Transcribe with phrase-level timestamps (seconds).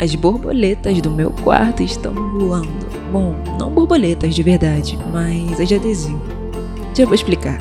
[0.00, 2.68] As borboletas do meu quarto estão voando.
[3.10, 6.22] Bom, não borboletas de verdade, mas as de adesivo.
[6.96, 7.58] Já vou explicar.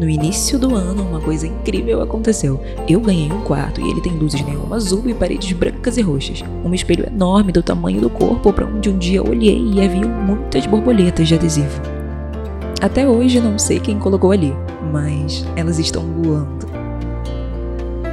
[0.00, 2.58] No início do ano, uma coisa incrível aconteceu.
[2.88, 6.42] Eu ganhei um quarto e ele tem luzes neon azul e paredes brancas e roxas.
[6.64, 10.64] Um espelho enorme do tamanho do corpo para onde um dia olhei e havia muitas
[10.64, 11.82] borboletas de adesivo.
[12.80, 14.54] Até hoje não sei quem colocou ali,
[14.90, 16.63] mas elas estão voando.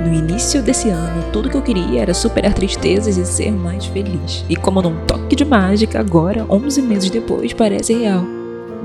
[0.04, 4.44] No início desse ano, tudo que eu queria era superar tristezas e ser mais feliz.
[4.50, 8.24] E como num toque de mágica, agora, 11 meses depois, parece real.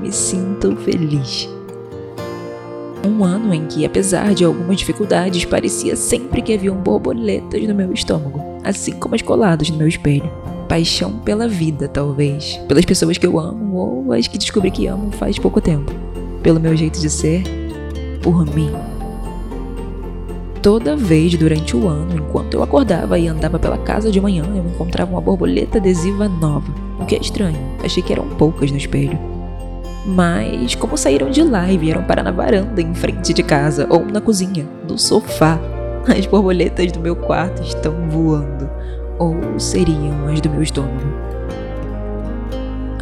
[0.00, 1.48] Me sinto feliz.
[3.06, 7.92] Um ano em que, apesar de algumas dificuldades, parecia sempre que haviam borboletas no meu
[7.92, 10.30] estômago, assim como as coladas no meu espelho.
[10.68, 12.60] Paixão pela vida, talvez.
[12.68, 15.92] Pelas pessoas que eu amo ou as que descobri que amo faz pouco tempo.
[16.42, 17.42] Pelo meu jeito de ser,
[18.22, 18.70] por mim.
[20.66, 24.66] Toda vez durante o ano, enquanto eu acordava e andava pela casa de manhã, eu
[24.66, 26.74] encontrava uma borboleta adesiva nova.
[26.98, 29.16] O que é estranho, achei que eram poucas no espelho.
[30.04, 34.04] Mas como saíram de lá e vieram parar na varanda em frente de casa ou
[34.06, 35.56] na cozinha, no sofá,
[36.08, 38.68] as borboletas do meu quarto estão voando.
[39.20, 41.06] Ou seriam as do meu estômago.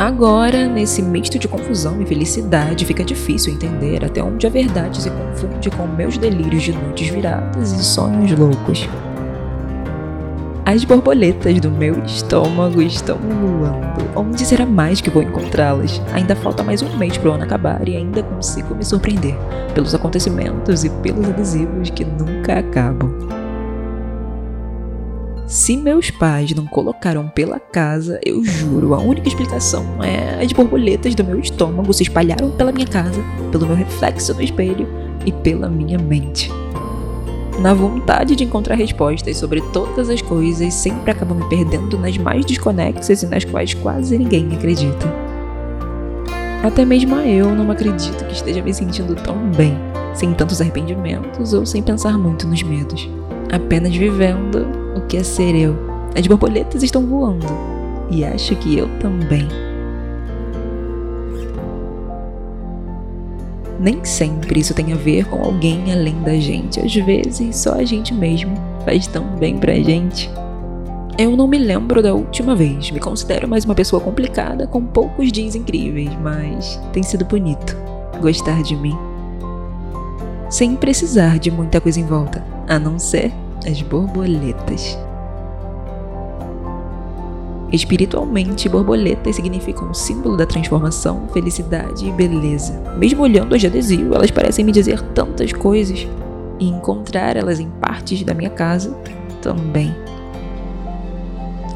[0.05, 5.09] Agora, nesse misto de confusão e felicidade, fica difícil entender até onde a verdade se
[5.09, 8.87] confunde com meus delírios de noites viradas e sonhos loucos.
[10.67, 14.11] As borboletas do meu estômago estão voando.
[14.15, 16.03] Onde será mais que vou encontrá-las?
[16.13, 19.35] Ainda falta mais um mês para o ano acabar e ainda consigo me surpreender
[19.73, 23.34] pelos acontecimentos e pelos adesivos que nunca acabam.
[25.47, 31.15] Se meus pais não colocaram pela casa, eu juro, a única explicação é as borboletas
[31.15, 34.89] do meu estômago se espalharam pela minha casa, pelo meu reflexo no espelho
[35.27, 36.51] e pela minha mente.
[37.61, 42.47] Na vontade de encontrar respostas sobre todas as coisas, sempre acabo me perdendo nas mais
[42.47, 45.13] desconexas e nas quais quase ninguém acredita.
[46.63, 49.77] Até mesmo eu não acredito que esteja me sentindo tão bem,
[50.15, 53.11] sem tantos arrependimentos ou sem pensar muito nos medos
[53.55, 54.67] apenas vivendo
[54.97, 55.77] o que é ser eu.
[56.17, 57.47] As borboletas estão voando
[58.11, 59.47] e acho que eu também.
[63.81, 67.85] Nem sempre isso tem a ver com alguém além da gente, às vezes só a
[67.85, 70.31] gente mesmo faz tão bem pra gente.
[71.19, 75.31] Eu não me lembro da última vez, me considero mais uma pessoa complicada com poucos
[75.31, 77.77] dias incríveis, mas tem sido bonito
[78.21, 78.97] gostar de mim.
[80.49, 83.33] Sem precisar de muita coisa em volta, a não ser
[83.67, 84.99] as borboletas.
[87.73, 92.81] Espiritualmente, borboletas significam um símbolo da transformação, felicidade e beleza.
[92.97, 96.07] Mesmo olhando de adesivo, elas parecem me dizer tantas coisas.
[96.61, 98.97] E encontrar elas em partes da minha casa
[99.43, 99.93] também.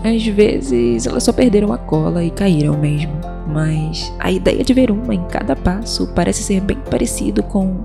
[0.05, 3.13] Às vezes elas só perderam a cola e caíram mesmo,
[3.49, 7.79] mas a ideia de ver uma em cada passo parece ser bem parecido com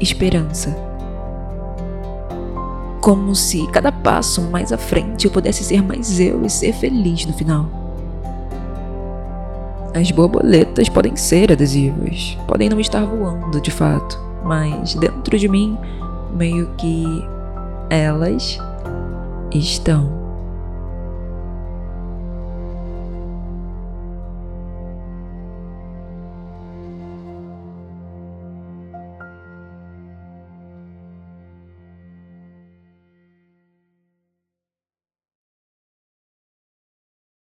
[0.00, 0.74] esperança
[3.08, 7.24] como se cada passo mais à frente eu pudesse ser mais eu e ser feliz
[7.24, 7.66] no final.
[9.94, 15.78] As borboletas podem ser adesivas, podem não estar voando de fato, mas dentro de mim,
[16.36, 17.26] meio que
[17.88, 18.60] elas
[19.54, 20.17] estão.